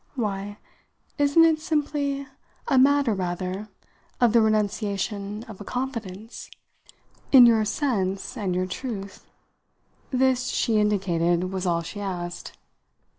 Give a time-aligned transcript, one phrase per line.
[0.15, 0.57] "Why,
[1.19, 2.25] isn't it simply
[2.67, 3.69] a matter rather
[4.19, 6.49] of the renunciation of a confidence?"
[7.31, 9.29] "In your sense and your truth?"
[10.09, 12.57] This, she indicated, was all she asked.